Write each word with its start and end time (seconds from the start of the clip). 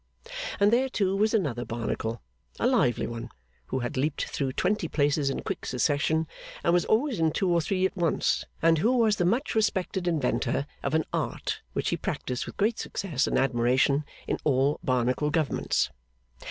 And 0.59 0.73
there, 0.73 0.89
too, 0.89 1.15
was 1.15 1.31
another 1.31 1.63
Barnacle, 1.63 2.23
a 2.59 2.65
lively 2.65 3.05
one, 3.05 3.29
who 3.67 3.77
had 3.81 3.97
leaped 3.97 4.25
through 4.29 4.53
twenty 4.53 4.87
places 4.87 5.29
in 5.29 5.43
quick 5.43 5.63
succession, 5.63 6.25
and 6.63 6.73
was 6.73 6.85
always 6.85 7.19
in 7.19 7.31
two 7.31 7.51
or 7.53 7.61
three 7.61 7.85
at 7.85 7.95
once, 7.95 8.43
and 8.63 8.79
who 8.79 8.97
was 8.97 9.17
the 9.17 9.25
much 9.25 9.53
respected 9.53 10.07
inventor 10.07 10.65
of 10.81 10.95
an 10.95 11.05
art 11.13 11.61
which 11.73 11.89
he 11.89 11.97
practised 11.97 12.47
with 12.47 12.57
great 12.57 12.79
success 12.79 13.27
and 13.27 13.37
admiration 13.37 14.03
in 14.27 14.39
all 14.43 14.79
Barnacle 14.83 15.29
Governments. 15.29 15.91